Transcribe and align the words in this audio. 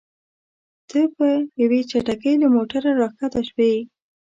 ته 0.89 0.99
په 1.15 1.27
یوې 1.61 1.81
چټکۍ 1.89 2.33
له 2.41 2.47
موټره 2.55 2.89
راښکته 2.99 3.41
شوې. 3.49 3.73